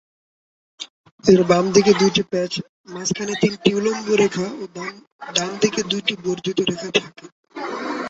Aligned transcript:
এর 1.23 1.41
বাম 1.49 1.65
দিকে 1.75 1.91
দুইটি 1.93 2.21
প্যাচ, 2.31 2.51
মাঝখানে 2.87 3.33
তিনটি 3.41 3.69
উলম্ব 3.75 4.07
রেখা 4.21 4.47
ও 4.53 4.63
ডানদিকে 5.35 5.81
দুইটি 5.91 6.13
বর্ধিত 6.23 6.57
রেখা 6.69 6.89
থাকে। 6.95 7.25